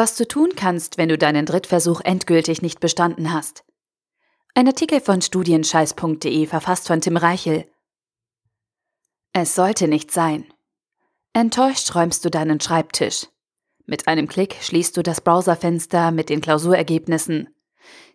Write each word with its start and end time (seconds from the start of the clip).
Was 0.00 0.16
du 0.16 0.26
tun 0.26 0.52
kannst, 0.56 0.96
wenn 0.96 1.10
du 1.10 1.18
deinen 1.18 1.44
Drittversuch 1.44 2.00
endgültig 2.00 2.62
nicht 2.62 2.80
bestanden 2.80 3.34
hast. 3.34 3.64
Ein 4.54 4.66
Artikel 4.66 4.98
von 4.98 5.20
studienscheiß.de 5.20 6.46
verfasst 6.46 6.86
von 6.86 7.02
Tim 7.02 7.18
Reichel. 7.18 7.66
Es 9.34 9.54
sollte 9.54 9.88
nicht 9.88 10.10
sein. 10.10 10.46
Enttäuscht 11.34 11.94
räumst 11.94 12.24
du 12.24 12.30
deinen 12.30 12.60
Schreibtisch. 12.60 13.26
Mit 13.84 14.08
einem 14.08 14.26
Klick 14.26 14.56
schließt 14.62 14.96
du 14.96 15.02
das 15.02 15.20
Browserfenster 15.20 16.12
mit 16.12 16.30
den 16.30 16.40
Klausurergebnissen. 16.40 17.54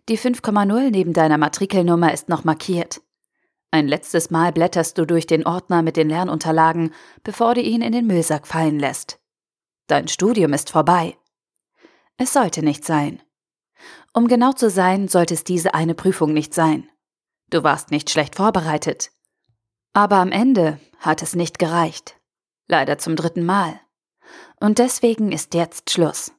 Die 0.08 0.18
5,0 0.18 0.90
neben 0.90 1.12
deiner 1.12 1.38
Matrikelnummer 1.38 2.12
ist 2.12 2.28
noch 2.28 2.42
markiert. 2.42 3.00
Ein 3.70 3.86
letztes 3.86 4.30
Mal 4.30 4.50
blätterst 4.50 4.98
du 4.98 5.06
durch 5.06 5.28
den 5.28 5.46
Ordner 5.46 5.82
mit 5.82 5.96
den 5.96 6.08
Lernunterlagen, 6.08 6.92
bevor 7.22 7.54
du 7.54 7.60
ihn 7.60 7.80
in 7.80 7.92
den 7.92 8.08
Müllsack 8.08 8.48
fallen 8.48 8.80
lässt. 8.80 9.20
Dein 9.86 10.08
Studium 10.08 10.52
ist 10.52 10.70
vorbei. 10.70 11.16
Es 12.18 12.32
sollte 12.32 12.62
nicht 12.62 12.84
sein. 12.84 13.22
Um 14.12 14.28
genau 14.28 14.52
zu 14.52 14.70
sein, 14.70 15.08
sollte 15.08 15.34
es 15.34 15.44
diese 15.44 15.74
eine 15.74 15.94
Prüfung 15.94 16.32
nicht 16.32 16.54
sein. 16.54 16.88
Du 17.50 17.62
warst 17.62 17.90
nicht 17.90 18.10
schlecht 18.10 18.36
vorbereitet. 18.36 19.10
Aber 19.92 20.16
am 20.16 20.32
Ende 20.32 20.80
hat 20.98 21.22
es 21.22 21.34
nicht 21.34 21.58
gereicht. 21.58 22.16
Leider 22.68 22.98
zum 22.98 23.16
dritten 23.16 23.44
Mal. 23.44 23.80
Und 24.60 24.78
deswegen 24.78 25.32
ist 25.32 25.54
jetzt 25.54 25.90
Schluss. 25.90 26.32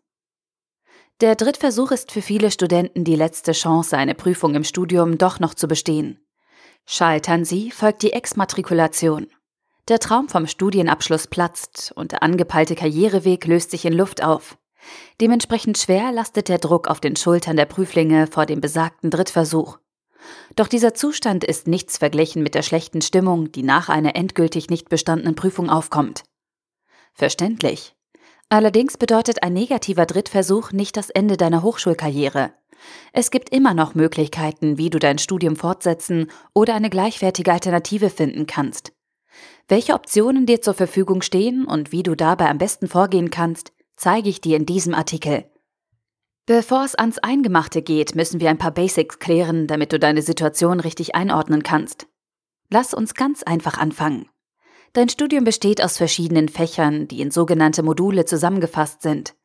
Der 1.22 1.36
Drittversuch 1.36 1.92
ist 1.92 2.12
für 2.12 2.22
viele 2.22 2.52
Studenten 2.52 3.04
die 3.04 3.16
letzte 3.16 3.54
Chance, 3.54 3.98
eine 3.98 4.14
Prüfung 4.14 4.54
im 4.56 4.64
Studium 4.64 5.18
doch 5.18 5.40
noch 5.40 5.54
zu 5.54 5.68
bestehen. 5.68 6.20
Scheitern 6.86 7.46
sie, 7.46 7.72
folgt 7.72 8.02
die 8.02 8.14
Exmatrikulation. 8.14 9.28
Der 9.88 10.00
Traum 10.00 10.30
vom 10.30 10.48
Studienabschluss 10.48 11.28
platzt 11.28 11.92
und 11.96 12.12
der 12.12 12.22
angepeilte 12.22 12.76
Karriereweg 12.76 13.46
löst 13.46 13.72
sich 13.72 13.86
in 13.86 13.94
Luft 13.94 14.24
auf. 14.24 14.58
Dementsprechend 15.20 15.78
schwer 15.78 16.12
lastet 16.12 16.50
der 16.50 16.60
Druck 16.60 16.88
auf 16.88 17.00
den 17.00 17.16
Schultern 17.16 17.58
der 17.58 17.66
Prüflinge 17.66 18.28
vor 18.28 18.46
dem 18.46 18.62
besagten 18.62 19.10
Drittversuch. 19.10 19.80
Doch 20.56 20.68
dieser 20.68 20.94
Zustand 20.94 21.44
ist 21.44 21.68
nichts 21.68 21.98
verglichen 21.98 22.44
mit 22.44 22.56
der 22.56 22.62
schlechten 22.62 23.02
Stimmung, 23.02 23.52
die 23.52 23.64
nach 23.64 23.90
einer 23.90 24.16
endgültig 24.16 24.70
nicht 24.70 24.90
bestandenen 24.90 25.36
Prüfung 25.36 25.70
aufkommt. 25.70 26.24
Verständlich. 27.14 27.96
Allerdings 28.50 28.98
bedeutet 28.98 29.44
ein 29.44 29.54
negativer 29.54 30.06
Drittversuch 30.06 30.72
nicht 30.72 30.98
das 30.98 31.10
Ende 31.10 31.36
deiner 31.38 31.64
Hochschulkarriere. 31.64 32.54
Es 33.12 33.32
gibt 33.32 33.50
immer 33.50 33.74
noch 33.74 33.96
Möglichkeiten, 33.96 34.78
wie 34.78 34.90
du 34.90 35.00
dein 35.00 35.18
Studium 35.18 35.56
fortsetzen 35.56 36.30
oder 36.54 36.76
eine 36.76 36.90
gleichwertige 36.90 37.52
Alternative 37.52 38.10
finden 38.10 38.46
kannst. 38.46 38.94
Welche 39.68 39.94
Optionen 39.94 40.46
dir 40.46 40.62
zur 40.62 40.74
Verfügung 40.74 41.22
stehen 41.22 41.66
und 41.66 41.92
wie 41.92 42.04
du 42.04 42.16
dabei 42.16 42.50
am 42.50 42.58
besten 42.58 42.88
vorgehen 42.88 43.32
kannst, 43.32 43.74
zeige 43.98 44.30
ich 44.30 44.40
dir 44.40 44.56
in 44.56 44.66
diesem 44.66 44.94
Artikel. 44.94 45.46
Bevor 46.46 46.86
es 46.86 46.96
ans 46.96 47.18
Eingemachte 47.18 47.82
geht, 47.82 48.16
müssen 48.16 48.40
wir 48.40 48.50
ein 48.50 48.58
paar 48.58 48.72
Basics 48.72 49.20
klären, 49.20 49.68
damit 49.68 49.92
du 49.92 50.00
deine 50.00 50.22
Situation 50.22 50.80
richtig 50.80 51.14
einordnen 51.14 51.62
kannst. 51.62 52.08
Lass 52.70 52.94
uns 52.94 53.16
ganz 53.16 53.44
einfach 53.44 53.78
anfangen. 53.78 54.30
Dein 54.94 55.10
Studium 55.10 55.44
besteht 55.44 55.84
aus 55.84 55.98
verschiedenen 55.98 56.48
Fächern, 56.48 57.08
die 57.08 57.22
in 57.22 57.32
sogenannte 57.32 57.84
Module 57.84 58.24
zusammengefasst 58.24 59.02
sind. 59.02 59.36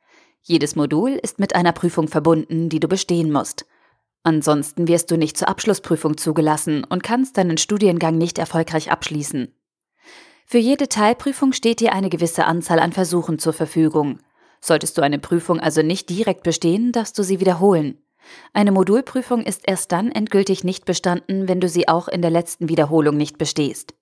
Jedes 0.43 0.77
Modul 0.77 1.11
ist 1.11 1.39
mit 1.39 1.55
einer 1.55 1.73
Prüfung 1.73 2.09
verbunden, 2.09 2.69
die 2.69 2.81
du 2.81 2.89
bestehen 2.89 3.33
musst. 3.33 3.67
Ansonsten 4.23 4.87
wirst 4.87 5.11
du 5.11 5.17
nicht 5.17 5.37
zur 5.37 5.49
Abschlussprüfung 5.49 6.17
zugelassen 6.17 6.85
und 6.85 7.03
kannst 7.03 7.37
deinen 7.37 7.59
Studiengang 7.59 8.19
nicht 8.19 8.39
erfolgreich 8.39 8.93
abschließen. 8.93 9.53
Für 10.47 10.59
jede 10.59 10.89
Teilprüfung 10.89 11.53
steht 11.53 11.81
dir 11.81 11.93
eine 11.93 12.11
gewisse 12.11 12.45
Anzahl 12.45 12.79
an 12.79 12.93
Versuchen 12.93 13.39
zur 13.39 13.53
Verfügung. 13.53 14.21
Solltest 14.65 14.97
du 14.97 15.03
eine 15.03 15.19
Prüfung 15.19 15.59
also 15.61 15.83
nicht 15.83 16.09
direkt 16.09 16.45
bestehen, 16.45 16.93
darfst 16.93 17.19
du 17.19 17.25
sie 17.25 17.41
wiederholen. 17.41 17.99
Eine 18.53 18.71
Modulprüfung 18.71 19.43
ist 19.43 19.63
erst 19.67 19.91
dann 19.91 20.13
endgültig 20.13 20.63
nicht 20.63 20.85
bestanden, 20.85 21.49
wenn 21.49 21.61
du 21.61 21.69
sie 21.69 21.89
auch 21.89 22.07
in 22.07 22.23
der 22.23 22.31
letzten 22.31 22.69
Wiederholung 22.69 23.17
nicht 23.17 23.39
bestehst. 23.39 23.95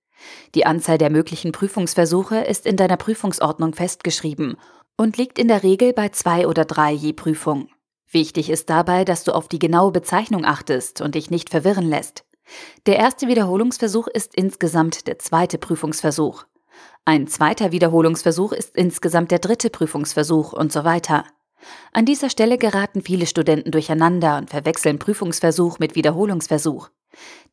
Die 0.54 0.66
Anzahl 0.66 0.98
der 0.98 1.08
möglichen 1.08 1.52
Prüfungsversuche 1.52 2.36
ist 2.36 2.66
in 2.66 2.76
deiner 2.76 2.98
Prüfungsordnung 2.98 3.72
festgeschrieben 3.72 4.56
und 4.98 5.16
liegt 5.16 5.38
in 5.38 5.48
der 5.48 5.62
Regel 5.62 5.94
bei 5.94 6.10
zwei 6.10 6.46
oder 6.46 6.66
drei 6.66 6.92
je 6.92 7.14
Prüfung. 7.14 7.70
Wichtig 8.10 8.50
ist 8.50 8.68
dabei, 8.68 9.06
dass 9.06 9.24
du 9.24 9.32
auf 9.32 9.48
die 9.48 9.60
genaue 9.60 9.92
Bezeichnung 9.92 10.44
achtest 10.44 11.00
und 11.00 11.14
dich 11.14 11.30
nicht 11.30 11.48
verwirren 11.48 11.88
lässt. 11.88 12.24
Der 12.84 12.96
erste 12.96 13.28
Wiederholungsversuch 13.28 14.08
ist 14.08 14.34
insgesamt 14.34 15.06
der 15.06 15.18
zweite 15.18 15.56
Prüfungsversuch. 15.56 16.44
Ein 17.04 17.26
zweiter 17.26 17.72
Wiederholungsversuch 17.72 18.52
ist 18.52 18.76
insgesamt 18.76 19.30
der 19.30 19.38
dritte 19.38 19.70
Prüfungsversuch 19.70 20.52
und 20.52 20.72
so 20.72 20.84
weiter. 20.84 21.24
An 21.92 22.04
dieser 22.04 22.30
Stelle 22.30 22.58
geraten 22.58 23.02
viele 23.02 23.26
Studenten 23.26 23.70
durcheinander 23.70 24.38
und 24.38 24.50
verwechseln 24.50 24.98
Prüfungsversuch 24.98 25.78
mit 25.78 25.94
Wiederholungsversuch. 25.94 26.90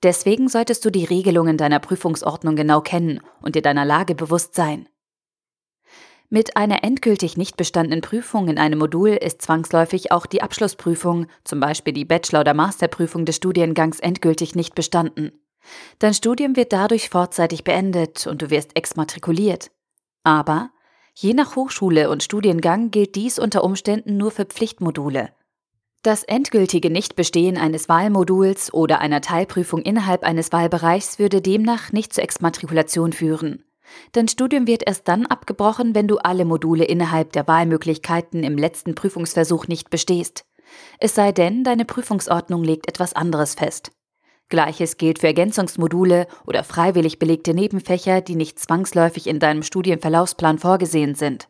Deswegen 0.03 0.47
solltest 0.47 0.85
du 0.85 0.91
die 0.91 1.05
Regelungen 1.05 1.57
deiner 1.57 1.79
Prüfungsordnung 1.79 2.55
genau 2.55 2.81
kennen 2.81 3.19
und 3.41 3.55
dir 3.55 3.61
deiner 3.61 3.85
Lage 3.85 4.15
bewusst 4.15 4.55
sein. 4.55 4.87
Mit 6.29 6.57
einer 6.57 6.83
endgültig 6.83 7.37
nicht 7.37 7.55
bestandenen 7.55 8.01
Prüfung 8.01 8.49
in 8.49 8.57
einem 8.57 8.79
Modul 8.79 9.11
ist 9.11 9.41
zwangsläufig 9.41 10.11
auch 10.11 10.25
die 10.25 10.41
Abschlussprüfung, 10.41 11.27
zum 11.45 11.61
Beispiel 11.61 11.93
die 11.93 12.03
Bachelor- 12.03 12.41
oder 12.41 12.53
Masterprüfung 12.53 13.23
des 13.23 13.37
Studiengangs, 13.37 14.01
endgültig 14.01 14.53
nicht 14.53 14.75
bestanden. 14.75 15.31
Dein 15.99 16.13
Studium 16.13 16.55
wird 16.55 16.73
dadurch 16.73 17.09
vorzeitig 17.09 17.63
beendet 17.63 18.27
und 18.27 18.41
du 18.41 18.49
wirst 18.49 18.75
exmatrikuliert. 18.75 19.71
Aber 20.23 20.71
je 21.13 21.33
nach 21.33 21.55
Hochschule 21.55 22.09
und 22.09 22.23
Studiengang 22.23 22.91
gilt 22.91 23.15
dies 23.15 23.39
unter 23.39 23.63
Umständen 23.63 24.17
nur 24.17 24.31
für 24.31 24.45
Pflichtmodule. 24.45 25.31
Das 26.03 26.23
endgültige 26.23 26.89
Nichtbestehen 26.89 27.57
eines 27.57 27.89
Wahlmoduls 27.89 28.73
oder 28.73 28.99
einer 28.99 29.21
Teilprüfung 29.21 29.81
innerhalb 29.81 30.23
eines 30.23 30.51
Wahlbereichs 30.51 31.19
würde 31.19 31.41
demnach 31.41 31.91
nicht 31.91 32.13
zur 32.13 32.23
Exmatrikulation 32.23 33.13
führen. 33.13 33.63
Dein 34.11 34.27
Studium 34.27 34.67
wird 34.67 34.83
erst 34.85 35.07
dann 35.07 35.25
abgebrochen, 35.25 35.95
wenn 35.95 36.07
du 36.07 36.17
alle 36.17 36.45
Module 36.45 36.85
innerhalb 36.85 37.31
der 37.33 37.47
Wahlmöglichkeiten 37.47 38.43
im 38.43 38.57
letzten 38.57 38.95
Prüfungsversuch 38.95 39.67
nicht 39.67 39.89
bestehst. 39.89 40.45
Es 40.99 41.15
sei 41.15 41.31
denn, 41.31 41.63
deine 41.63 41.85
Prüfungsordnung 41.85 42.63
legt 42.63 42.87
etwas 42.87 43.13
anderes 43.13 43.55
fest. 43.55 43.91
Gleiches 44.49 44.97
gilt 44.97 45.19
für 45.19 45.27
Ergänzungsmodule 45.27 46.27
oder 46.45 46.63
freiwillig 46.63 47.19
belegte 47.19 47.53
Nebenfächer, 47.53 48.21
die 48.21 48.35
nicht 48.35 48.59
zwangsläufig 48.59 49.27
in 49.27 49.39
deinem 49.39 49.63
Studienverlaufsplan 49.63 50.57
vorgesehen 50.57 51.15
sind. 51.15 51.49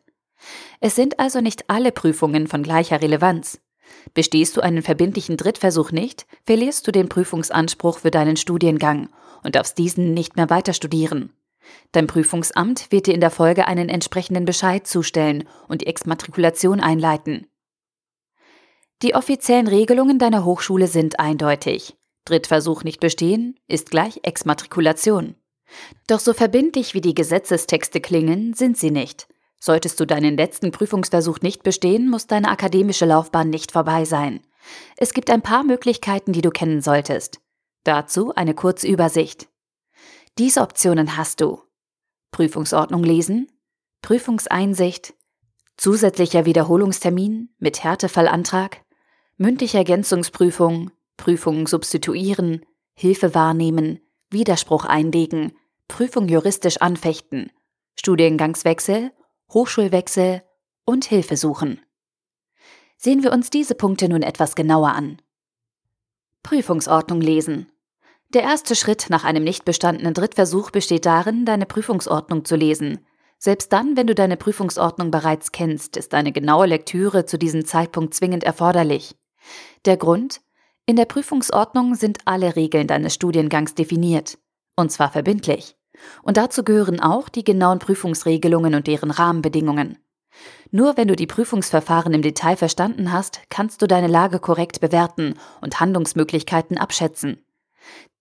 Es 0.80 0.96
sind 0.96 1.18
also 1.20 1.40
nicht 1.40 1.68
alle 1.68 1.92
Prüfungen 1.92 2.46
von 2.46 2.62
gleicher 2.62 3.00
Relevanz. 3.00 3.60
Bestehst 4.14 4.56
du 4.56 4.60
einen 4.60 4.82
verbindlichen 4.82 5.36
Drittversuch 5.36 5.92
nicht, 5.92 6.26
verlierst 6.44 6.86
du 6.86 6.92
den 6.92 7.08
Prüfungsanspruch 7.08 7.98
für 8.00 8.10
deinen 8.10 8.36
Studiengang 8.36 9.08
und 9.42 9.54
darfst 9.54 9.78
diesen 9.78 10.12
nicht 10.14 10.36
mehr 10.36 10.50
weiter 10.50 10.72
studieren. 10.72 11.32
Dein 11.92 12.06
Prüfungsamt 12.06 12.90
wird 12.90 13.06
dir 13.06 13.14
in 13.14 13.20
der 13.20 13.30
Folge 13.30 13.66
einen 13.66 13.88
entsprechenden 13.88 14.44
Bescheid 14.44 14.86
zustellen 14.86 15.44
und 15.68 15.82
die 15.82 15.86
Exmatrikulation 15.86 16.80
einleiten. 16.80 17.46
Die 19.02 19.14
offiziellen 19.14 19.68
Regelungen 19.68 20.18
deiner 20.18 20.44
Hochschule 20.44 20.88
sind 20.88 21.20
eindeutig. 21.20 21.97
Drittversuch 22.28 22.84
nicht 22.84 23.00
bestehen 23.00 23.58
ist 23.66 23.90
gleich 23.90 24.20
Exmatrikulation. 24.22 25.34
Doch 26.06 26.20
so 26.20 26.32
verbindlich 26.32 26.94
wie 26.94 27.00
die 27.00 27.14
Gesetzestexte 27.14 28.00
klingen, 28.00 28.54
sind 28.54 28.78
sie 28.78 28.90
nicht. 28.90 29.28
Solltest 29.60 29.98
du 29.98 30.06
deinen 30.06 30.36
letzten 30.36 30.70
Prüfungsversuch 30.70 31.40
nicht 31.40 31.62
bestehen, 31.62 32.08
muss 32.08 32.26
deine 32.26 32.48
akademische 32.48 33.06
Laufbahn 33.06 33.50
nicht 33.50 33.72
vorbei 33.72 34.04
sein. 34.04 34.40
Es 34.96 35.12
gibt 35.12 35.30
ein 35.30 35.42
paar 35.42 35.64
Möglichkeiten, 35.64 36.32
die 36.32 36.42
du 36.42 36.50
kennen 36.50 36.80
solltest. 36.80 37.40
Dazu 37.84 38.34
eine 38.34 38.54
kurze 38.54 38.86
Übersicht. 38.86 39.48
Diese 40.38 40.60
Optionen 40.60 41.16
hast 41.16 41.40
du. 41.40 41.60
Prüfungsordnung 42.30 43.02
lesen, 43.02 43.50
Prüfungseinsicht, 44.02 45.14
zusätzlicher 45.76 46.44
Wiederholungstermin 46.44 47.50
mit 47.58 47.82
Härtefallantrag, 47.82 48.82
mündliche 49.38 49.78
Ergänzungsprüfung, 49.78 50.90
Prüfung 51.18 51.66
substituieren, 51.66 52.64
Hilfe 52.94 53.34
wahrnehmen, 53.34 54.00
Widerspruch 54.30 54.86
einlegen, 54.86 55.52
Prüfung 55.86 56.28
juristisch 56.28 56.78
anfechten, 56.78 57.52
Studiengangswechsel, 57.96 59.12
Hochschulwechsel 59.52 60.42
und 60.86 61.04
Hilfe 61.04 61.36
suchen. 61.36 61.82
Sehen 62.96 63.22
wir 63.22 63.32
uns 63.32 63.50
diese 63.50 63.74
Punkte 63.74 64.08
nun 64.08 64.22
etwas 64.22 64.54
genauer 64.54 64.92
an. 64.92 65.20
Prüfungsordnung 66.42 67.20
lesen. 67.20 67.70
Der 68.30 68.42
erste 68.42 68.74
Schritt 68.74 69.06
nach 69.08 69.24
einem 69.24 69.44
nicht 69.44 69.64
bestandenen 69.64 70.14
Drittversuch 70.14 70.70
besteht 70.70 71.06
darin, 71.06 71.44
deine 71.44 71.66
Prüfungsordnung 71.66 72.44
zu 72.44 72.56
lesen. 72.56 73.06
Selbst 73.38 73.72
dann, 73.72 73.96
wenn 73.96 74.06
du 74.06 74.14
deine 74.14 74.36
Prüfungsordnung 74.36 75.10
bereits 75.10 75.52
kennst, 75.52 75.96
ist 75.96 76.12
eine 76.12 76.32
genaue 76.32 76.66
Lektüre 76.66 77.24
zu 77.24 77.38
diesem 77.38 77.64
Zeitpunkt 77.64 78.14
zwingend 78.14 78.44
erforderlich. 78.44 79.16
Der 79.84 79.96
Grund? 79.96 80.40
In 80.88 80.96
der 80.96 81.04
Prüfungsordnung 81.04 81.96
sind 81.96 82.20
alle 82.24 82.56
Regeln 82.56 82.86
deines 82.86 83.12
Studiengangs 83.12 83.74
definiert. 83.74 84.38
Und 84.74 84.90
zwar 84.90 85.10
verbindlich. 85.10 85.76
Und 86.22 86.38
dazu 86.38 86.64
gehören 86.64 86.98
auch 86.98 87.28
die 87.28 87.44
genauen 87.44 87.78
Prüfungsregelungen 87.78 88.74
und 88.74 88.86
deren 88.86 89.10
Rahmenbedingungen. 89.10 89.98
Nur 90.70 90.96
wenn 90.96 91.08
du 91.08 91.14
die 91.14 91.26
Prüfungsverfahren 91.26 92.14
im 92.14 92.22
Detail 92.22 92.56
verstanden 92.56 93.12
hast, 93.12 93.42
kannst 93.50 93.82
du 93.82 93.86
deine 93.86 94.06
Lage 94.06 94.38
korrekt 94.38 94.80
bewerten 94.80 95.34
und 95.60 95.78
Handlungsmöglichkeiten 95.78 96.78
abschätzen. 96.78 97.44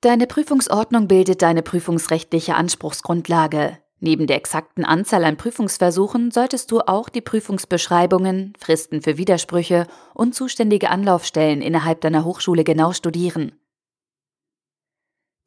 Deine 0.02 0.28
Prüfungsordnung 0.28 1.08
bildet 1.08 1.44
deine 1.44 1.64
prüfungsrechtliche 1.64 2.56
Anspruchsgrundlage. 2.56 3.78
Neben 4.00 4.28
der 4.28 4.38
exakten 4.38 4.86
Anzahl 4.86 5.24
an 5.24 5.38
Prüfungsversuchen 5.38 6.30
solltest 6.30 6.72
du 6.72 6.82
auch 6.82 7.10
die 7.10 7.22
Prüfungsbeschreibungen, 7.22 8.54
Fristen 8.60 9.02
für 9.02 9.18
Widersprüche 9.18 9.88
und 10.14 10.36
zuständige 10.36 10.92
Anlaufstellen 10.92 11.62
innerhalb 11.62 12.02
deiner 12.02 12.24
Hochschule 12.24 12.64
genau 12.64 12.94
studieren. 12.94 13.54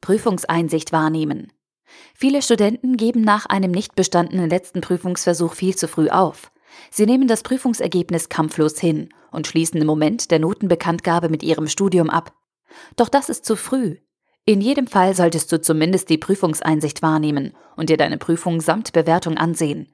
Prüfungseinsicht 0.01 0.91
wahrnehmen. 0.91 1.53
Viele 2.13 2.41
Studenten 2.41 2.97
geben 2.97 3.21
nach 3.21 3.45
einem 3.45 3.71
nicht 3.71 3.95
bestandenen 3.95 4.49
letzten 4.49 4.81
Prüfungsversuch 4.81 5.53
viel 5.53 5.75
zu 5.75 5.87
früh 5.87 6.09
auf. 6.09 6.51
Sie 6.89 7.05
nehmen 7.05 7.27
das 7.27 7.43
Prüfungsergebnis 7.43 8.29
kampflos 8.29 8.79
hin 8.79 9.09
und 9.31 9.47
schließen 9.47 9.79
im 9.79 9.87
Moment 9.87 10.31
der 10.31 10.39
Notenbekanntgabe 10.39 11.29
mit 11.29 11.43
ihrem 11.43 11.67
Studium 11.67 12.09
ab. 12.09 12.33
Doch 12.95 13.09
das 13.09 13.29
ist 13.29 13.45
zu 13.45 13.55
früh. 13.55 13.97
In 14.45 14.59
jedem 14.59 14.87
Fall 14.87 15.15
solltest 15.15 15.51
du 15.51 15.61
zumindest 15.61 16.09
die 16.09 16.17
Prüfungseinsicht 16.17 17.01
wahrnehmen 17.01 17.53
und 17.75 17.89
dir 17.89 17.97
deine 17.97 18.17
Prüfung 18.17 18.59
samt 18.59 18.91
Bewertung 18.91 19.37
ansehen. 19.37 19.93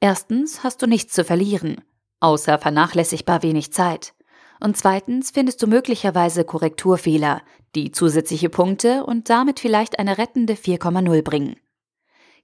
Erstens 0.00 0.64
hast 0.64 0.82
du 0.82 0.86
nichts 0.86 1.12
zu 1.14 1.24
verlieren, 1.24 1.82
außer 2.20 2.58
vernachlässigbar 2.58 3.42
wenig 3.42 3.72
Zeit. 3.72 4.14
Und 4.60 4.76
zweitens 4.76 5.30
findest 5.32 5.62
du 5.62 5.66
möglicherweise 5.66 6.44
Korrekturfehler, 6.44 7.42
die 7.74 7.92
zusätzliche 7.92 8.48
Punkte 8.48 9.04
und 9.04 9.28
damit 9.28 9.60
vielleicht 9.60 9.98
eine 9.98 10.16
rettende 10.16 10.54
4,0 10.54 11.22
bringen. 11.22 11.56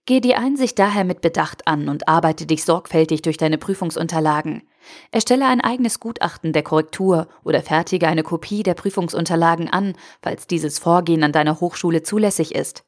Geh 0.06 0.20
die 0.20 0.34
Einsicht 0.34 0.78
daher 0.78 1.04
mit 1.04 1.20
Bedacht 1.20 1.66
an 1.66 1.88
und 1.88 2.08
arbeite 2.08 2.46
dich 2.46 2.64
sorgfältig 2.64 3.22
durch 3.22 3.36
deine 3.36 3.58
Prüfungsunterlagen. 3.58 4.62
Erstelle 5.10 5.46
ein 5.46 5.60
eigenes 5.60 6.00
Gutachten 6.00 6.52
der 6.52 6.62
Korrektur 6.62 7.28
oder 7.44 7.62
fertige 7.62 8.08
eine 8.08 8.22
Kopie 8.22 8.62
der 8.62 8.74
Prüfungsunterlagen 8.74 9.68
an, 9.68 9.94
falls 10.22 10.46
dieses 10.46 10.78
Vorgehen 10.78 11.22
an 11.22 11.32
deiner 11.32 11.60
Hochschule 11.60 12.02
zulässig 12.02 12.54
ist. 12.54 12.84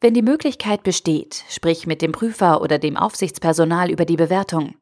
Wenn 0.00 0.14
die 0.14 0.22
Möglichkeit 0.22 0.82
besteht, 0.82 1.44
sprich 1.48 1.86
mit 1.86 2.02
dem 2.02 2.12
Prüfer 2.12 2.60
oder 2.60 2.78
dem 2.78 2.96
Aufsichtspersonal 2.96 3.90
über 3.90 4.04
die 4.04 4.16
Bewertung. 4.16 4.74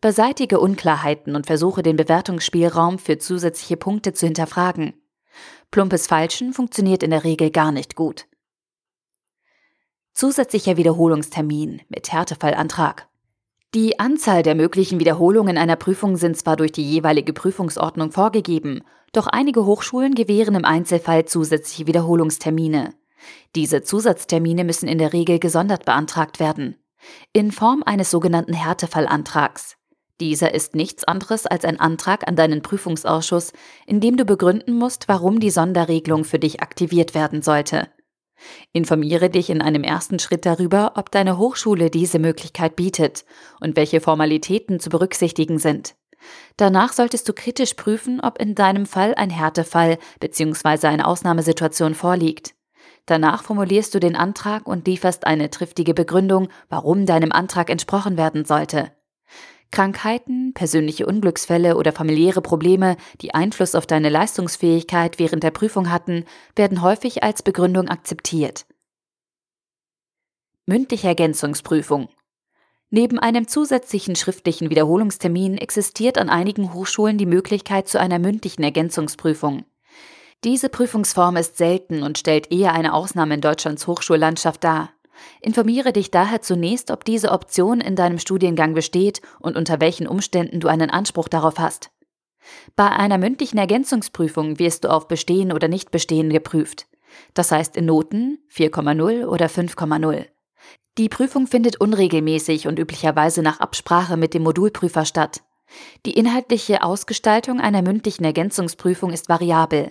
Beseitige 0.00 0.60
Unklarheiten 0.60 1.34
und 1.34 1.46
versuche 1.46 1.82
den 1.82 1.96
Bewertungsspielraum 1.96 2.98
für 2.98 3.18
zusätzliche 3.18 3.76
Punkte 3.76 4.12
zu 4.12 4.26
hinterfragen. 4.26 4.94
Plumpes 5.70 6.06
Falschen 6.06 6.52
funktioniert 6.52 7.02
in 7.02 7.10
der 7.10 7.24
Regel 7.24 7.50
gar 7.50 7.72
nicht 7.72 7.96
gut. 7.96 8.26
Zusätzlicher 10.14 10.76
Wiederholungstermin 10.76 11.82
mit 11.88 12.10
Härtefallantrag. 12.12 13.08
Die 13.74 13.98
Anzahl 13.98 14.42
der 14.42 14.54
möglichen 14.54 15.00
Wiederholungen 15.00 15.58
einer 15.58 15.76
Prüfung 15.76 16.16
sind 16.16 16.36
zwar 16.36 16.56
durch 16.56 16.72
die 16.72 16.88
jeweilige 16.88 17.32
Prüfungsordnung 17.32 18.12
vorgegeben, 18.12 18.82
doch 19.12 19.26
einige 19.26 19.66
Hochschulen 19.66 20.14
gewähren 20.14 20.54
im 20.54 20.64
Einzelfall 20.64 21.24
zusätzliche 21.26 21.86
Wiederholungstermine. 21.86 22.94
Diese 23.54 23.82
Zusatztermine 23.82 24.64
müssen 24.64 24.88
in 24.88 24.98
der 24.98 25.12
Regel 25.12 25.38
gesondert 25.38 25.84
beantragt 25.84 26.40
werden. 26.40 26.76
In 27.32 27.52
Form 27.52 27.82
eines 27.84 28.10
sogenannten 28.10 28.54
Härtefallantrags. 28.54 29.76
Dieser 30.20 30.54
ist 30.54 30.74
nichts 30.74 31.04
anderes 31.04 31.46
als 31.46 31.64
ein 31.64 31.78
Antrag 31.78 32.26
an 32.26 32.36
deinen 32.36 32.62
Prüfungsausschuss, 32.62 33.52
in 33.86 34.00
dem 34.00 34.16
du 34.16 34.24
begründen 34.24 34.74
musst, 34.74 35.08
warum 35.08 35.40
die 35.40 35.50
Sonderregelung 35.50 36.24
für 36.24 36.38
dich 36.38 36.62
aktiviert 36.62 37.14
werden 37.14 37.42
sollte. 37.42 37.88
Informiere 38.72 39.30
dich 39.30 39.50
in 39.50 39.62
einem 39.62 39.82
ersten 39.82 40.18
Schritt 40.18 40.46
darüber, 40.46 40.92
ob 40.96 41.10
deine 41.10 41.38
Hochschule 41.38 41.90
diese 41.90 42.18
Möglichkeit 42.18 42.76
bietet 42.76 43.24
und 43.60 43.76
welche 43.76 44.00
Formalitäten 44.00 44.80
zu 44.80 44.90
berücksichtigen 44.90 45.58
sind. 45.58 45.94
Danach 46.56 46.92
solltest 46.92 47.28
du 47.28 47.32
kritisch 47.32 47.74
prüfen, 47.74 48.20
ob 48.20 48.38
in 48.38 48.54
deinem 48.54 48.86
Fall 48.86 49.14
ein 49.14 49.30
Härtefall 49.30 49.98
bzw. 50.20 50.86
eine 50.86 51.06
Ausnahmesituation 51.06 51.94
vorliegt. 51.94 52.54
Danach 53.06 53.44
formulierst 53.44 53.94
du 53.94 54.00
den 54.00 54.16
Antrag 54.16 54.66
und 54.66 54.86
lieferst 54.86 55.26
eine 55.26 55.50
triftige 55.50 55.94
Begründung, 55.94 56.48
warum 56.68 57.06
deinem 57.06 57.30
Antrag 57.30 57.70
entsprochen 57.70 58.16
werden 58.16 58.44
sollte. 58.44 58.90
Krankheiten, 59.70 60.54
persönliche 60.54 61.06
Unglücksfälle 61.06 61.76
oder 61.76 61.92
familiäre 61.92 62.40
Probleme, 62.40 62.96
die 63.20 63.34
Einfluss 63.34 63.74
auf 63.74 63.86
deine 63.86 64.08
Leistungsfähigkeit 64.08 65.18
während 65.18 65.42
der 65.42 65.50
Prüfung 65.50 65.90
hatten, 65.90 66.24
werden 66.54 66.82
häufig 66.82 67.22
als 67.22 67.42
Begründung 67.42 67.88
akzeptiert. 67.88 68.66
Mündliche 70.66 71.08
Ergänzungsprüfung 71.08 72.08
Neben 72.90 73.18
einem 73.18 73.48
zusätzlichen 73.48 74.14
schriftlichen 74.14 74.70
Wiederholungstermin 74.70 75.58
existiert 75.58 76.18
an 76.18 76.30
einigen 76.30 76.72
Hochschulen 76.72 77.18
die 77.18 77.26
Möglichkeit 77.26 77.88
zu 77.88 78.00
einer 78.00 78.18
mündlichen 78.18 78.62
Ergänzungsprüfung. 78.62 79.64
Diese 80.44 80.68
Prüfungsform 80.68 81.36
ist 81.36 81.56
selten 81.56 82.02
und 82.02 82.18
stellt 82.18 82.52
eher 82.52 82.72
eine 82.72 82.94
Ausnahme 82.94 83.34
in 83.34 83.40
Deutschlands 83.40 83.86
Hochschullandschaft 83.86 84.62
dar. 84.62 84.90
Informiere 85.40 85.92
dich 85.92 86.10
daher 86.10 86.42
zunächst, 86.42 86.90
ob 86.90 87.04
diese 87.04 87.32
Option 87.32 87.80
in 87.80 87.96
deinem 87.96 88.18
Studiengang 88.18 88.74
besteht 88.74 89.20
und 89.40 89.56
unter 89.56 89.80
welchen 89.80 90.06
Umständen 90.06 90.60
du 90.60 90.68
einen 90.68 90.90
Anspruch 90.90 91.28
darauf 91.28 91.58
hast. 91.58 91.90
Bei 92.76 92.90
einer 92.90 93.18
mündlichen 93.18 93.58
Ergänzungsprüfung 93.58 94.58
wirst 94.58 94.84
du 94.84 94.90
auf 94.90 95.08
Bestehen 95.08 95.52
oder 95.52 95.68
Nichtbestehen 95.68 96.30
geprüft. 96.30 96.86
Das 97.34 97.50
heißt 97.50 97.76
in 97.76 97.86
Noten 97.86 98.38
4,0 98.52 99.26
oder 99.26 99.46
5,0. 99.46 100.26
Die 100.98 101.08
Prüfung 101.08 101.46
findet 101.46 101.80
unregelmäßig 101.80 102.66
und 102.66 102.78
üblicherweise 102.78 103.42
nach 103.42 103.60
Absprache 103.60 104.16
mit 104.16 104.32
dem 104.32 104.42
Modulprüfer 104.42 105.04
statt. 105.04 105.42
Die 106.06 106.12
inhaltliche 106.12 106.82
Ausgestaltung 106.82 107.60
einer 107.60 107.82
mündlichen 107.82 108.24
Ergänzungsprüfung 108.24 109.12
ist 109.12 109.28
variabel. 109.28 109.90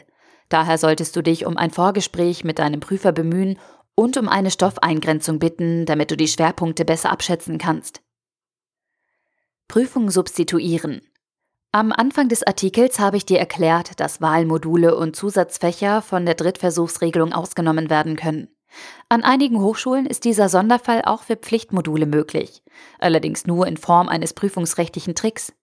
Daher 0.50 0.78
solltest 0.78 1.16
du 1.16 1.22
dich 1.22 1.46
um 1.46 1.58
ein 1.58 1.72
Vorgespräch 1.72 2.44
mit 2.44 2.60
deinem 2.60 2.80
Prüfer 2.80 3.12
bemühen 3.12 3.58
und 3.96 4.18
um 4.18 4.30
eine 4.30 4.52
Stoffeingrenzung 4.52 5.40
bitten, 5.40 5.86
damit 5.86 6.12
du 6.12 6.18
die 6.18 6.28
Schwerpunkte 6.28 6.86
besser 6.86 7.12
abschätzen 7.12 7.58
kannst. 7.58 8.02
Prüfung 9.68 10.12
substituieren. 10.12 11.02
Am 11.72 11.92
Anfang 11.92 12.30
des 12.30 12.44
Artikels 12.44 13.00
habe 13.00 13.18
ich 13.18 13.26
dir 13.26 13.40
erklärt, 13.40 14.00
dass 14.00 14.22
Wahlmodule 14.22 14.96
und 14.96 15.16
Zusatzfächer 15.16 16.02
von 16.02 16.26
der 16.26 16.36
Drittversuchsregelung 16.36 17.34
ausgenommen 17.34 17.90
werden 17.90 18.16
können. 18.16 18.48
An 19.10 19.24
einigen 19.24 19.60
Hochschulen 19.62 20.06
ist 20.06 20.26
dieser 20.26 20.50
Sonderfall 20.50 21.02
auch 21.04 21.24
für 21.24 21.36
Pflichtmodule 21.36 22.06
möglich, 22.06 22.64
allerdings 23.00 23.46
nur 23.46 23.68
in 23.68 23.78
Form 23.78 24.08
eines 24.10 24.34
prüfungsrechtlichen 24.34 25.16
Tricks. 25.16 25.54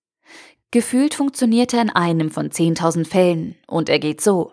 Gefühlt 0.71 1.15
funktioniert 1.15 1.75
er 1.75 1.83
in 1.83 1.91
einem 1.91 2.31
von 2.31 2.51
10.000 2.51 3.07
Fällen 3.07 3.57
und 3.67 3.89
er 3.89 3.99
geht 3.99 4.21
so. 4.21 4.53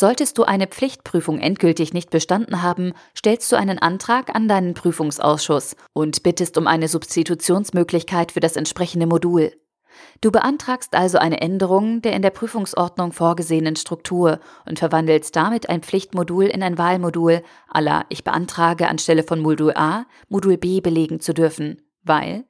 Solltest 0.00 0.38
du 0.38 0.44
eine 0.44 0.68
Pflichtprüfung 0.68 1.40
endgültig 1.40 1.92
nicht 1.92 2.10
bestanden 2.10 2.62
haben, 2.62 2.92
stellst 3.16 3.50
du 3.50 3.56
einen 3.56 3.80
Antrag 3.80 4.32
an 4.32 4.46
deinen 4.46 4.74
Prüfungsausschuss 4.74 5.74
und 5.92 6.22
bittest 6.22 6.56
um 6.56 6.68
eine 6.68 6.86
Substitutionsmöglichkeit 6.86 8.30
für 8.30 8.38
das 8.38 8.54
entsprechende 8.54 9.08
Modul. 9.08 9.50
Du 10.20 10.30
beantragst 10.30 10.94
also 10.94 11.18
eine 11.18 11.40
Änderung 11.40 12.00
der 12.00 12.12
in 12.12 12.22
der 12.22 12.30
Prüfungsordnung 12.30 13.10
vorgesehenen 13.10 13.74
Struktur 13.74 14.38
und 14.66 14.78
verwandelst 14.78 15.34
damit 15.34 15.68
ein 15.68 15.82
Pflichtmodul 15.82 16.44
in 16.44 16.62
ein 16.62 16.78
Wahlmodul, 16.78 17.42
aller 17.66 18.06
ich 18.08 18.22
beantrage 18.22 18.86
anstelle 18.86 19.24
von 19.24 19.40
Modul 19.40 19.72
A 19.74 20.06
Modul 20.28 20.58
B 20.58 20.80
belegen 20.80 21.18
zu 21.18 21.34
dürfen, 21.34 21.82
weil 22.04 22.44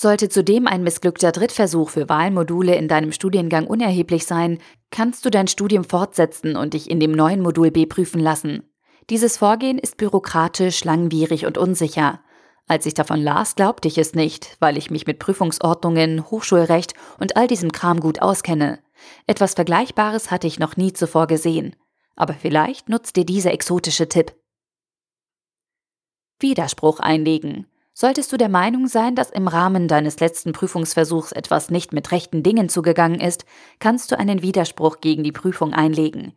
sollte 0.00 0.28
zudem 0.28 0.68
ein 0.68 0.84
missglückter 0.84 1.32
Drittversuch 1.32 1.90
für 1.90 2.08
Wahlmodule 2.08 2.76
in 2.76 2.86
deinem 2.86 3.10
Studiengang 3.10 3.66
unerheblich 3.66 4.26
sein, 4.26 4.58
kannst 4.92 5.24
du 5.24 5.30
dein 5.30 5.48
Studium 5.48 5.82
fortsetzen 5.82 6.54
und 6.54 6.74
dich 6.74 6.88
in 6.88 7.00
dem 7.00 7.10
neuen 7.10 7.40
Modul 7.40 7.72
B 7.72 7.84
prüfen 7.84 8.20
lassen. 8.20 8.62
Dieses 9.10 9.38
Vorgehen 9.38 9.76
ist 9.76 9.96
bürokratisch, 9.96 10.84
langwierig 10.84 11.46
und 11.46 11.58
unsicher. 11.58 12.20
Als 12.68 12.86
ich 12.86 12.94
davon 12.94 13.20
las, 13.20 13.56
glaubte 13.56 13.88
ich 13.88 13.98
es 13.98 14.14
nicht, 14.14 14.56
weil 14.60 14.78
ich 14.78 14.88
mich 14.88 15.08
mit 15.08 15.18
Prüfungsordnungen, 15.18 16.30
Hochschulrecht 16.30 16.94
und 17.18 17.36
all 17.36 17.48
diesem 17.48 17.72
Kram 17.72 17.98
gut 17.98 18.22
auskenne. 18.22 18.78
Etwas 19.26 19.54
Vergleichbares 19.54 20.30
hatte 20.30 20.46
ich 20.46 20.60
noch 20.60 20.76
nie 20.76 20.92
zuvor 20.92 21.26
gesehen. 21.26 21.74
Aber 22.14 22.34
vielleicht 22.34 22.88
nutzt 22.88 23.16
dir 23.16 23.24
dieser 23.26 23.52
exotische 23.52 24.08
Tipp. 24.08 24.32
Widerspruch 26.38 27.00
einlegen. 27.00 27.66
Solltest 28.00 28.32
du 28.32 28.36
der 28.36 28.48
Meinung 28.48 28.86
sein, 28.86 29.16
dass 29.16 29.28
im 29.28 29.48
Rahmen 29.48 29.88
deines 29.88 30.20
letzten 30.20 30.52
Prüfungsversuchs 30.52 31.32
etwas 31.32 31.68
nicht 31.68 31.92
mit 31.92 32.12
rechten 32.12 32.44
Dingen 32.44 32.68
zugegangen 32.68 33.20
ist, 33.20 33.44
kannst 33.80 34.12
du 34.12 34.18
einen 34.20 34.40
Widerspruch 34.40 35.00
gegen 35.00 35.24
die 35.24 35.32
Prüfung 35.32 35.74
einlegen. 35.74 36.32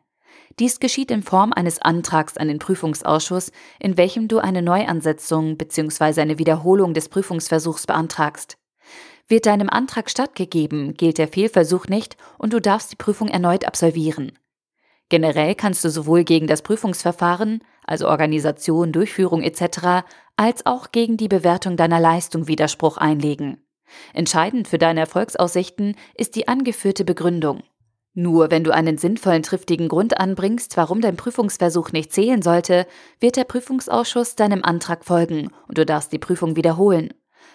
Dies 0.58 0.80
geschieht 0.80 1.12
in 1.12 1.22
Form 1.22 1.54
eines 1.54 1.80
Antrags 1.80 2.36
an 2.36 2.48
den 2.48 2.58
Prüfungsausschuss, 2.58 3.52
in 3.80 3.96
welchem 3.96 4.28
du 4.28 4.40
eine 4.40 4.64
Neuansetzung 4.64 5.56
bzw. 5.56 6.22
eine 6.22 6.40
Wiederholung 6.40 6.96
des 6.96 7.10
Prüfungsversuchs 7.10 7.86
beantragst. 7.86 8.58
Wird 9.28 9.46
deinem 9.46 9.70
Antrag 9.70 10.10
stattgegeben, 10.10 10.96
gilt 10.96 11.20
der 11.20 11.28
Fehlversuch 11.28 11.86
nicht 11.86 12.18
und 12.40 12.54
du 12.54 12.60
darfst 12.60 12.92
die 12.92 12.96
Prüfung 12.96 13.28
erneut 13.28 13.66
absolvieren. 13.66 14.32
Generell 15.12 15.56
kannst 15.56 15.84
du 15.84 15.90
sowohl 15.90 16.24
gegen 16.24 16.48
das 16.48 16.62
Prüfungsverfahren, 16.62 17.62
also 17.84 18.08
Organisation, 18.08 18.94
Durchführung 18.94 19.44
etc., 19.44 20.06
als 20.38 20.66
auch 20.66 20.94
gegen 20.94 21.18
die 21.18 21.28
Bewertung 21.28 21.76
deiner 21.76 22.00
Leistung 22.00 22.48
Widerspruch 22.48 22.96
einlegen. 22.96 23.62
Entscheidend 24.14 24.70
für 24.70 24.78
deine 24.78 25.02
Erfolgsaussichten 25.02 25.98
ist 26.16 26.38
die 26.38 26.48
angeführte 26.48 27.04
Begründung. 27.04 27.62
Nur 28.14 28.52
wenn 28.52 28.64
du 28.64 28.74
einen 28.74 28.98
sinnvollen, 28.98 29.44
triftigen 29.44 29.90
Grund 29.90 30.18
anbringst, 30.18 30.78
warum 30.78 31.02
dein 31.02 31.18
Prüfungsversuch 31.18 31.92
nicht 31.92 32.14
zählen 32.14 32.42
sollte, 32.42 32.88
wird 33.20 33.36
der 33.36 33.44
Prüfungsausschuss 33.44 34.38
deinem 34.38 34.64
Antrag 34.64 35.04
folgen 35.04 35.50
und 35.68 35.78
du 35.78 35.86
darfst 35.86 36.14
die 36.14 36.20
Prüfung 36.20 36.56
wiederholen. 36.56 37.14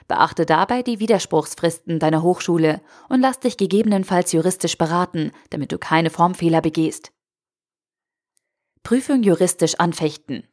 Beachte 0.09 0.45
dabei 0.45 0.83
die 0.83 1.01
Widerspruchsfristen 1.01 2.01
deiner 2.01 2.23
Hochschule 2.23 2.83
und 3.09 3.23
lass 3.23 3.41
dich 3.41 3.57
gegebenenfalls 3.57 4.33
juristisch 4.33 4.77
beraten, 4.77 5.31
damit 5.49 5.73
du 5.73 5.79
keine 5.79 6.11
Formfehler 6.11 6.61
begehst. 6.61 7.13
Prüfung 8.87 9.25
juristisch 9.25 9.75
anfechten. 9.81 10.45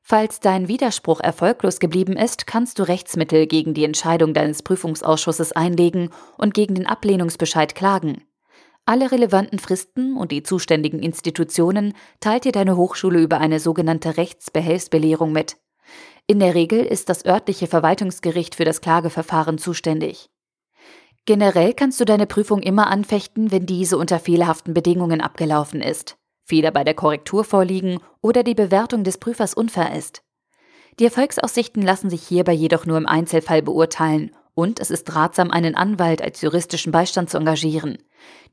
Falls 0.00 0.38
dein 0.38 0.68
Widerspruch 0.68 1.18
erfolglos 1.18 1.80
geblieben 1.80 2.16
ist, 2.16 2.46
kannst 2.46 2.78
du 2.78 2.84
Rechtsmittel 2.84 3.48
gegen 3.48 3.74
die 3.74 3.82
Entscheidung 3.82 4.34
deines 4.34 4.62
Prüfungsausschusses 4.62 5.50
einlegen 5.50 6.10
und 6.38 6.54
gegen 6.54 6.76
den 6.76 6.86
Ablehnungsbescheid 6.86 7.74
klagen. 7.74 8.22
Alle 8.84 9.10
relevanten 9.10 9.58
Fristen 9.58 10.16
und 10.16 10.30
die 10.30 10.44
zuständigen 10.44 11.00
Institutionen 11.00 11.94
teilt 12.20 12.44
dir 12.44 12.52
deine 12.52 12.76
Hochschule 12.76 13.20
über 13.20 13.38
eine 13.38 13.58
sogenannte 13.58 14.16
Rechtsbehelfsbelehrung 14.16 15.32
mit. 15.32 15.56
In 16.28 16.38
der 16.38 16.54
Regel 16.54 16.84
ist 16.84 17.08
das 17.08 17.24
örtliche 17.24 17.66
Verwaltungsgericht 17.66 18.54
für 18.54 18.64
das 18.64 18.80
Klageverfahren 18.80 19.58
zuständig. 19.58 20.30
Generell 21.24 21.74
kannst 21.74 21.98
du 21.98 22.04
deine 22.04 22.28
Prüfung 22.28 22.62
immer 22.62 22.86
anfechten, 22.86 23.50
wenn 23.50 23.66
diese 23.66 23.98
unter 23.98 24.20
fehlerhaften 24.20 24.72
Bedingungen 24.72 25.20
abgelaufen 25.20 25.82
ist. 25.82 26.16
Fehler 26.46 26.70
bei 26.70 26.84
der 26.84 26.94
Korrektur 26.94 27.42
vorliegen 27.42 27.98
oder 28.22 28.44
die 28.44 28.54
Bewertung 28.54 29.02
des 29.02 29.18
Prüfers 29.18 29.52
unfair 29.52 29.96
ist. 29.96 30.22
Die 31.00 31.04
Erfolgsaussichten 31.04 31.82
lassen 31.82 32.08
sich 32.08 32.22
hierbei 32.22 32.52
jedoch 32.52 32.86
nur 32.86 32.96
im 32.96 33.06
Einzelfall 33.06 33.62
beurteilen 33.62 34.30
und 34.54 34.80
es 34.80 34.90
ist 34.90 35.14
ratsam, 35.14 35.50
einen 35.50 35.74
Anwalt 35.74 36.22
als 36.22 36.40
juristischen 36.40 36.92
Beistand 36.92 37.28
zu 37.28 37.36
engagieren. 37.36 37.98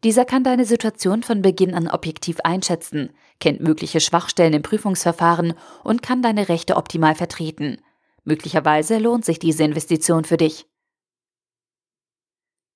Dieser 0.03 0.25
kann 0.25 0.43
deine 0.43 0.65
Situation 0.65 1.23
von 1.23 1.41
Beginn 1.41 1.73
an 1.75 1.87
objektiv 1.87 2.39
einschätzen, 2.43 3.11
kennt 3.39 3.61
mögliche 3.61 4.01
Schwachstellen 4.01 4.53
im 4.53 4.63
Prüfungsverfahren 4.63 5.53
und 5.83 6.01
kann 6.01 6.21
deine 6.21 6.49
Rechte 6.49 6.75
optimal 6.75 7.15
vertreten. 7.15 7.77
Möglicherweise 8.25 8.97
lohnt 8.97 9.23
sich 9.23 9.39
diese 9.39 9.63
Investition 9.63 10.25
für 10.25 10.37
dich. 10.37 10.65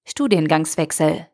Studiengangswechsel 0.05 1.27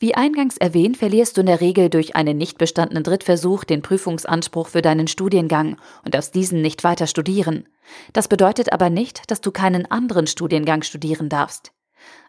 wie 0.00 0.14
eingangs 0.14 0.56
erwähnt, 0.56 0.96
verlierst 0.96 1.36
du 1.36 1.40
in 1.40 1.46
der 1.46 1.60
Regel 1.60 1.88
durch 1.88 2.16
einen 2.16 2.36
nicht 2.36 2.58
bestandenen 2.58 3.04
Drittversuch 3.04 3.64
den 3.64 3.80
Prüfungsanspruch 3.80 4.68
für 4.68 4.82
deinen 4.82 5.06
Studiengang 5.06 5.76
und 6.04 6.14
darfst 6.14 6.34
diesen 6.34 6.62
nicht 6.62 6.82
weiter 6.82 7.06
studieren. 7.06 7.68
Das 8.12 8.28
bedeutet 8.28 8.72
aber 8.72 8.90
nicht, 8.90 9.30
dass 9.30 9.40
du 9.40 9.52
keinen 9.52 9.90
anderen 9.90 10.26
Studiengang 10.26 10.82
studieren 10.82 11.28
darfst. 11.28 11.72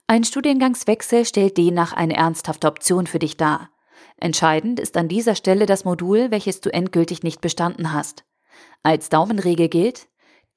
Ein 0.08 0.24
Studiengangswechsel 0.24 1.26
stellt 1.26 1.58
demnach 1.58 1.92
eine 1.92 2.16
ernsthafte 2.16 2.68
Option 2.68 3.08
für 3.08 3.20
dich 3.20 3.38
dar. 3.38 3.72
Entscheidend 4.18 4.80
ist 4.80 4.96
an 4.96 5.08
dieser 5.08 5.36
Stelle 5.36 5.66
das 5.66 5.84
Modul, 5.84 6.30
welches 6.30 6.62
du 6.62 6.72
endgültig 6.72 7.24
nicht 7.24 7.42
bestanden 7.42 7.92
hast. 7.92 8.24
Als 8.84 9.10
Daumenregel 9.10 9.68
gilt, 9.68 10.08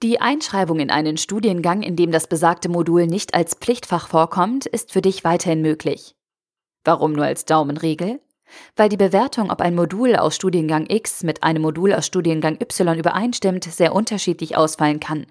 die 0.03 0.21
Einschreibung 0.21 0.79
in 0.79 0.91
einen 0.91 1.17
Studiengang, 1.17 1.83
in 1.83 1.97
dem 1.97 2.13
das 2.13 2.29
besagte 2.29 2.69
Modul 2.69 3.07
nicht 3.07 3.35
als 3.35 3.55
Pflichtfach 3.55 4.09
vorkommt, 4.09 4.67
ist 4.67 4.93
für 4.93 5.03
dich 5.03 5.25
weiterhin 5.25 5.63
möglich. 5.63 6.15
Warum 6.89 7.13
nur 7.13 7.27
als 7.27 7.45
Daumenregel? 7.45 8.19
Weil 8.75 8.89
die 8.89 8.97
Bewertung, 8.97 9.51
ob 9.51 9.61
ein 9.61 9.75
Modul 9.75 10.17
aus 10.17 10.35
Studiengang 10.35 10.87
X 10.89 11.23
mit 11.23 11.43
einem 11.43 11.61
Modul 11.61 11.93
aus 11.93 12.07
Studiengang 12.07 12.57
Y 12.63 12.99
übereinstimmt, 12.99 13.65
sehr 13.65 13.95
unterschiedlich 13.95 14.57
ausfallen 14.57 14.99
kann. 14.99 15.27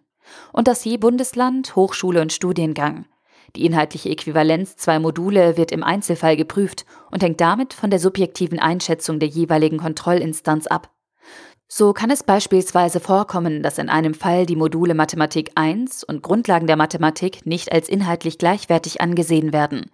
Und 0.54 0.68
das 0.68 0.86
je 0.86 0.98
Bundesland, 0.98 1.76
Hochschule 1.76 2.22
und 2.22 2.32
Studiengang. 2.32 3.08
Die 3.56 3.66
inhaltliche 3.66 4.10
Äquivalenz 4.10 4.76
zwei 4.76 5.00
Module 5.00 5.58
wird 5.58 5.72
im 5.72 5.82
Einzelfall 5.82 6.38
geprüft 6.38 6.86
und 7.10 7.24
hängt 7.24 7.42
damit 7.42 7.74
von 7.74 7.90
der 7.90 7.98
subjektiven 7.98 8.60
Einschätzung 8.60 9.18
der 9.18 9.30
jeweiligen 9.30 9.80
Kontrollinstanz 9.80 10.68
ab. 10.68 10.92
So 11.70 11.92
kann 11.92 12.10
es 12.10 12.24
beispielsweise 12.24 13.02
vorkommen, 13.02 13.62
dass 13.62 13.78
in 13.78 13.90
einem 13.90 14.14
Fall 14.14 14.46
die 14.46 14.56
Module 14.56 14.94
Mathematik 14.94 15.52
1 15.56 16.06
und 16.06 16.24
Grundlagen 16.24 16.66
der 16.66 16.78
Mathematik 16.78 17.46
nicht 17.46 17.74
als 17.74 17.90
inhaltlich 17.90 18.38
gleichwertig 18.38 19.02
angesehen 19.02 19.52
werden, 19.52 19.92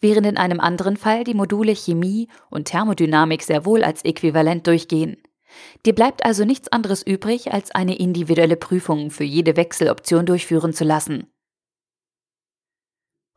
während 0.00 0.26
in 0.26 0.36
einem 0.36 0.58
anderen 0.58 0.96
Fall 0.96 1.22
die 1.22 1.34
Module 1.34 1.76
Chemie 1.76 2.26
und 2.50 2.64
Thermodynamik 2.64 3.44
sehr 3.44 3.64
wohl 3.64 3.84
als 3.84 4.04
äquivalent 4.04 4.66
durchgehen. 4.66 5.16
Dir 5.86 5.94
bleibt 5.94 6.24
also 6.24 6.44
nichts 6.44 6.68
anderes 6.72 7.06
übrig, 7.06 7.52
als 7.52 7.70
eine 7.70 7.96
individuelle 7.96 8.56
Prüfung 8.56 9.12
für 9.12 9.24
jede 9.24 9.56
Wechseloption 9.56 10.26
durchführen 10.26 10.72
zu 10.72 10.82
lassen. 10.82 11.28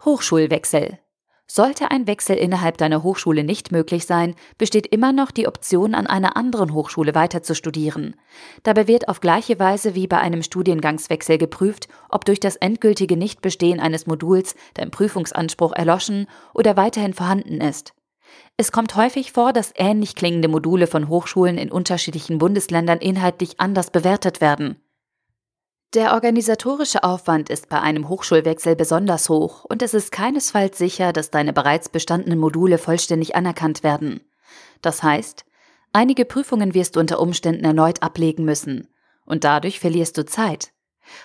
Hochschulwechsel 0.03 0.97
sollte 1.47 1.91
ein 1.91 2.07
Wechsel 2.07 2.35
innerhalb 2.37 2.77
deiner 2.77 3.03
Hochschule 3.03 3.43
nicht 3.43 3.71
möglich 3.71 4.05
sein, 4.05 4.35
besteht 4.57 4.87
immer 4.87 5.13
noch 5.13 5.31
die 5.31 5.47
Option, 5.47 5.95
an 5.95 6.07
einer 6.07 6.35
anderen 6.37 6.73
Hochschule 6.73 7.15
weiter 7.15 7.43
zu 7.43 7.55
studieren. 7.55 8.15
Dabei 8.63 8.87
wird 8.87 9.07
auf 9.07 9.19
gleiche 9.19 9.59
Weise 9.59 9.95
wie 9.95 10.07
bei 10.07 10.17
einem 10.17 10.43
Studiengangswechsel 10.43 11.37
geprüft, 11.37 11.87
ob 12.09 12.25
durch 12.25 12.39
das 12.39 12.55
endgültige 12.55 13.17
Nichtbestehen 13.17 13.79
eines 13.79 14.07
Moduls 14.07 14.55
dein 14.73 14.91
Prüfungsanspruch 14.91 15.73
erloschen 15.73 16.27
oder 16.53 16.77
weiterhin 16.77 17.13
vorhanden 17.13 17.61
ist. 17.61 17.93
Es 18.57 18.71
kommt 18.71 18.95
häufig 18.95 19.31
vor, 19.31 19.53
dass 19.53 19.73
ähnlich 19.75 20.15
klingende 20.15 20.47
Module 20.47 20.87
von 20.87 21.09
Hochschulen 21.09 21.57
in 21.57 21.71
unterschiedlichen 21.71 22.37
Bundesländern 22.37 22.99
inhaltlich 22.99 23.59
anders 23.59 23.91
bewertet 23.91 24.41
werden. 24.41 24.77
Der 25.95 26.11
organisatorische 26.11 27.05
Aufwand 27.05 27.49
ist 27.49 27.69
bei 27.69 27.79
einem 27.79 28.09
Hochschulwechsel 28.09 28.75
besonders 28.75 29.29
hoch 29.29 29.63
und 29.63 29.81
es 29.81 29.93
ist 29.93 30.11
keinesfalls 30.11 30.77
sicher, 30.77 31.13
dass 31.13 31.31
deine 31.31 31.53
bereits 31.53 31.87
bestandenen 31.87 32.37
Module 32.37 32.77
vollständig 32.77 33.33
anerkannt 33.33 33.81
werden. 33.81 34.19
Das 34.81 35.03
heißt, 35.03 35.45
einige 35.93 36.25
Prüfungen 36.25 36.73
wirst 36.73 36.97
du 36.97 36.99
unter 36.99 37.21
Umständen 37.21 37.63
erneut 37.63 38.03
ablegen 38.03 38.43
müssen 38.43 38.89
und 39.25 39.45
dadurch 39.45 39.79
verlierst 39.79 40.17
du 40.17 40.25
Zeit. 40.25 40.73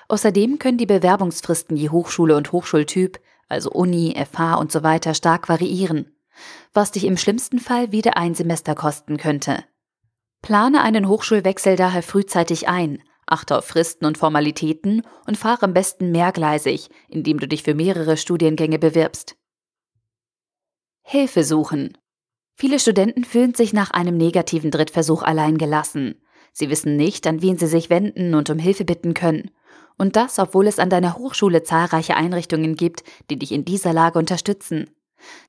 Außerdem 0.07 0.61
können 0.61 0.79
die 0.79 0.87
Bewerbungsfristen 0.87 1.77
je 1.77 1.89
Hochschule 1.89 2.37
und 2.37 2.53
Hochschultyp, 2.53 3.19
also 3.49 3.73
Uni, 3.73 4.15
FH 4.15 4.55
und 4.55 4.71
so 4.71 4.85
weiter, 4.85 5.15
stark 5.15 5.49
variieren, 5.49 6.15
was 6.73 6.93
dich 6.93 7.07
im 7.07 7.17
schlimmsten 7.17 7.59
Fall 7.59 7.91
wieder 7.91 8.17
ein 8.17 8.37
Semester 8.37 8.77
kosten 8.77 9.17
könnte. 9.17 9.65
Plane 10.43 10.81
einen 10.81 11.09
Hochschulwechsel 11.09 11.75
daher 11.75 12.05
frühzeitig 12.05 12.69
ein 12.69 13.03
achte 13.31 13.57
auf 13.57 13.65
Fristen 13.65 14.05
und 14.07 14.19
Formalitäten 14.19 15.03
und 15.27 15.37
fahre 15.37 15.63
am 15.63 15.75
besten 15.75 16.11
mehrgleisig, 16.11 16.89
indem 17.09 17.39
du 17.39 17.49
dich 17.49 17.63
für 17.63 17.75
mehrere 17.75 18.17
Studiengänge 18.17 18.79
bewirbst. 18.79 19.37
Hilfe 21.03 21.45
suchen. 21.45 21.97
Viele 22.55 22.79
Studenten 22.79 23.25
fühlen 23.25 23.55
sich 23.55 23.73
nach 23.73 23.91
einem 23.91 24.17
negativen 24.17 24.71
Drittversuch 24.71 25.23
alleingelassen. 25.23 26.21
Sie 26.53 26.69
wissen 26.69 26.97
nicht, 26.97 27.27
an 27.27 27.43
wen 27.43 27.57
sie 27.59 27.67
sich 27.67 27.91
wenden 27.91 28.35
und 28.35 28.51
um 28.51 28.59
Hilfe 28.59 28.85
bitten 28.85 29.15
können. 29.15 29.51
Und 29.97 30.17
das, 30.17 30.39
obwohl 30.39 30.67
es 30.67 30.79
an 30.79 30.91
deiner 30.91 31.17
Hochschule 31.17 31.63
zahlreiche 31.63 32.17
Einrichtungen 32.17 32.75
gibt, 32.75 33.03
die 33.31 33.39
dich 33.39 33.53
in 33.53 33.65
dieser 33.65 33.93
Lage 33.93 34.19
unterstützen. 34.19 34.91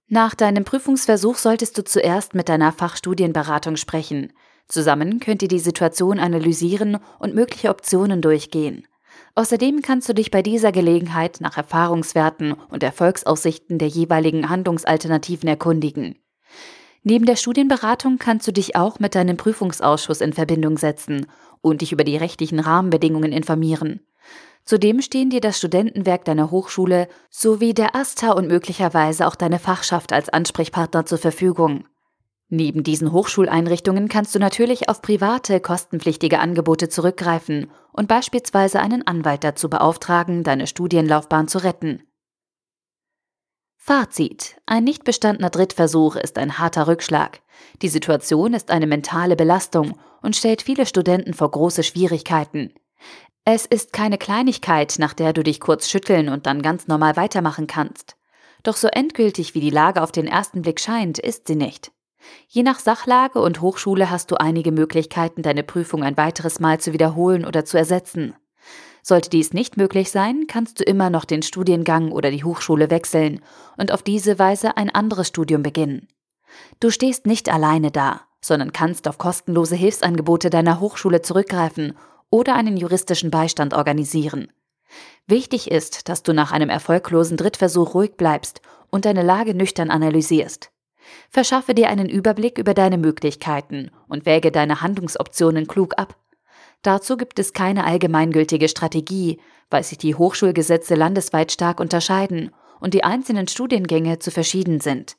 Nach 0.07 0.35
deinem 0.35 0.63
Prüfungsversuch 0.63 1.37
solltest 1.37 1.77
du 1.77 1.83
zuerst 1.83 2.35
mit 2.35 2.49
deiner 2.49 2.71
Fachstudienberatung 2.71 3.77
sprechen. 3.77 4.33
Zusammen 4.67 5.19
könnt 5.19 5.41
ihr 5.41 5.47
die 5.47 5.59
Situation 5.59 6.19
analysieren 6.19 6.97
und 7.19 7.35
mögliche 7.35 7.69
Optionen 7.69 8.21
durchgehen. 8.21 8.87
Außerdem 9.35 9.81
kannst 9.81 10.09
du 10.09 10.13
dich 10.13 10.31
bei 10.31 10.41
dieser 10.41 10.71
Gelegenheit 10.71 11.39
nach 11.39 11.57
Erfahrungswerten 11.57 12.53
und 12.53 12.83
Erfolgsaussichten 12.83 13.77
der 13.77 13.87
jeweiligen 13.87 14.49
Handlungsalternativen 14.49 15.47
erkundigen. 15.47 16.15
Neben 17.03 17.25
der 17.25 17.35
Studienberatung 17.35 18.19
kannst 18.19 18.47
du 18.47 18.53
dich 18.53 18.75
auch 18.75 18.99
mit 18.99 19.15
deinem 19.15 19.37
Prüfungsausschuss 19.37 20.21
in 20.21 20.33
Verbindung 20.33 20.77
setzen 20.77 21.25
und 21.61 21.81
dich 21.81 21.91
über 21.91 22.03
die 22.03 22.17
rechtlichen 22.17 22.59
Rahmenbedingungen 22.59 23.31
informieren. 23.31 24.01
Zudem 24.65 25.01
stehen 25.01 25.31
dir 25.31 25.41
das 25.41 25.57
Studentenwerk 25.57 26.25
deiner 26.25 26.51
Hochschule 26.51 27.07
sowie 27.31 27.73
der 27.73 27.95
AStA 27.95 28.33
und 28.33 28.47
möglicherweise 28.47 29.25
auch 29.25 29.35
deine 29.35 29.57
Fachschaft 29.57 30.13
als 30.13 30.29
Ansprechpartner 30.29 31.05
zur 31.05 31.17
Verfügung. 31.17 31.85
Neben 32.53 32.83
diesen 32.83 33.13
Hochschuleinrichtungen 33.13 34.09
kannst 34.09 34.35
du 34.35 34.39
natürlich 34.39 34.89
auf 34.89 35.01
private, 35.01 35.61
kostenpflichtige 35.61 36.39
Angebote 36.39 36.89
zurückgreifen 36.89 37.71
und 37.93 38.09
beispielsweise 38.09 38.81
einen 38.81 39.07
Anwalt 39.07 39.45
dazu 39.45 39.69
beauftragen, 39.69 40.43
deine 40.43 40.67
Studienlaufbahn 40.67 41.47
zu 41.47 41.59
retten. 41.59 42.03
Fazit. 43.77 44.57
Ein 44.65 44.83
nicht 44.83 45.05
bestandener 45.05 45.49
Drittversuch 45.49 46.17
ist 46.17 46.37
ein 46.37 46.57
harter 46.57 46.87
Rückschlag. 46.87 47.39
Die 47.81 47.87
Situation 47.87 48.53
ist 48.53 48.69
eine 48.69 48.85
mentale 48.85 49.37
Belastung 49.37 49.97
und 50.21 50.35
stellt 50.35 50.61
viele 50.61 50.85
Studenten 50.85 51.33
vor 51.33 51.51
große 51.51 51.83
Schwierigkeiten. 51.83 52.73
Es 53.45 53.65
ist 53.65 53.93
keine 53.93 54.17
Kleinigkeit, 54.17 54.95
nach 54.99 55.13
der 55.13 55.31
du 55.31 55.41
dich 55.41 55.61
kurz 55.61 55.89
schütteln 55.89 56.27
und 56.27 56.47
dann 56.47 56.61
ganz 56.61 56.87
normal 56.87 57.15
weitermachen 57.15 57.67
kannst. 57.67 58.17
Doch 58.63 58.75
so 58.75 58.89
endgültig 58.89 59.55
wie 59.55 59.61
die 59.61 59.69
Lage 59.69 60.03
auf 60.03 60.11
den 60.11 60.27
ersten 60.27 60.61
Blick 60.63 60.81
scheint, 60.81 61.17
ist 61.17 61.47
sie 61.47 61.55
nicht. 61.55 61.93
Je 62.47 62.63
nach 62.63 62.79
Sachlage 62.79 63.41
und 63.41 63.61
Hochschule 63.61 64.09
hast 64.09 64.31
du 64.31 64.35
einige 64.35 64.71
Möglichkeiten, 64.71 65.41
deine 65.41 65.63
Prüfung 65.63 66.03
ein 66.03 66.17
weiteres 66.17 66.59
Mal 66.59 66.79
zu 66.79 66.93
wiederholen 66.93 67.45
oder 67.45 67.65
zu 67.65 67.77
ersetzen. 67.77 68.35
Sollte 69.03 69.29
dies 69.29 69.53
nicht 69.53 69.77
möglich 69.77 70.11
sein, 70.11 70.45
kannst 70.47 70.79
du 70.79 70.83
immer 70.83 71.09
noch 71.09 71.25
den 71.25 71.41
Studiengang 71.41 72.11
oder 72.11 72.29
die 72.29 72.43
Hochschule 72.43 72.91
wechseln 72.91 73.41
und 73.77 73.91
auf 73.91 74.03
diese 74.03 74.37
Weise 74.37 74.77
ein 74.77 74.89
anderes 74.89 75.27
Studium 75.27 75.63
beginnen. 75.63 76.07
Du 76.79 76.91
stehst 76.91 77.25
nicht 77.25 77.51
alleine 77.51 77.91
da, 77.91 78.21
sondern 78.41 78.73
kannst 78.73 79.07
auf 79.07 79.17
kostenlose 79.17 79.75
Hilfsangebote 79.75 80.49
deiner 80.49 80.79
Hochschule 80.79 81.21
zurückgreifen 81.21 81.97
oder 82.29 82.55
einen 82.55 82.77
juristischen 82.77 83.31
Beistand 83.31 83.73
organisieren. 83.73 84.51
Wichtig 85.27 85.71
ist, 85.71 86.09
dass 86.09 86.23
du 86.23 86.33
nach 86.33 86.51
einem 86.51 86.69
erfolglosen 86.69 87.37
Drittversuch 87.37 87.93
ruhig 87.93 88.17
bleibst 88.17 88.61
und 88.89 89.05
deine 89.05 89.23
Lage 89.23 89.53
nüchtern 89.53 89.89
analysierst. 89.89 90.71
Verschaffe 91.29 91.73
dir 91.73 91.89
einen 91.89 92.09
Überblick 92.09 92.57
über 92.57 92.73
deine 92.73 92.97
Möglichkeiten 92.97 93.91
und 94.07 94.25
wäge 94.25 94.51
deine 94.51 94.81
Handlungsoptionen 94.81 95.67
klug 95.67 95.97
ab. 95.97 96.17
Dazu 96.81 97.17
gibt 97.17 97.39
es 97.39 97.53
keine 97.53 97.85
allgemeingültige 97.85 98.67
Strategie, 98.67 99.39
weil 99.69 99.83
sich 99.83 99.97
die 99.97 100.15
Hochschulgesetze 100.15 100.95
landesweit 100.95 101.51
stark 101.51 101.79
unterscheiden 101.79 102.51
und 102.79 102.93
die 102.93 103.03
einzelnen 103.03 103.47
Studiengänge 103.47 104.19
zu 104.19 104.31
verschieden 104.31 104.81
sind. 104.81 105.15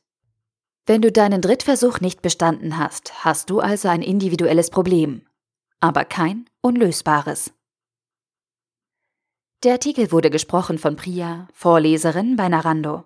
Wenn 0.85 1.01
du 1.01 1.13
deinen 1.13 1.41
Drittversuch 1.41 2.01
nicht 2.01 2.23
bestanden 2.23 2.77
hast, 2.77 3.25
hast 3.25 3.51
du 3.51 3.61
also 3.61 3.89
ein 3.89 4.03
individuelles 4.03 4.71
Problem, 4.71 5.27
aber 5.79 6.05
kein 6.05 6.47
unlösbares. 6.61 7.53
Der 9.63 9.75
Artikel 9.75 10.11
wurde 10.11 10.29
gesprochen 10.29 10.79
von 10.79 10.97
Priya, 10.97 11.47
Vorleserin 11.53 12.35
bei 12.35 12.49
Narando. 12.49 13.05